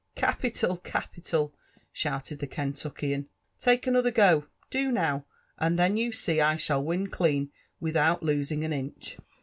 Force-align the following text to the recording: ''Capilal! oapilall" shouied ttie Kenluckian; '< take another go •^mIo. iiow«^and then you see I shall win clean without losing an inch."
''Capilal! 0.15 0.79
oapilall" 0.81 1.51
shouied 1.93 2.23
ttie 2.39 2.49
Kenluckian; 2.49 3.27
'< 3.43 3.59
take 3.65 3.85
another 3.85 4.09
go 4.09 4.47
•^mIo. 4.71 4.93
iiow«^and 5.51 5.77
then 5.77 5.95
you 5.95 6.11
see 6.11 6.41
I 6.41 6.55
shall 6.57 6.83
win 6.83 7.05
clean 7.05 7.51
without 7.79 8.23
losing 8.23 8.63
an 8.63 8.73
inch." 8.73 9.19